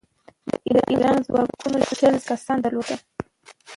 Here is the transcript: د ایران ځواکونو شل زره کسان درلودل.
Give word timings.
د 0.73 0.75
ایران 0.91 1.17
ځواکونو 1.27 1.77
شل 1.97 1.97
زره 1.97 2.19
کسان 2.29 2.57
درلودل. 2.61 2.99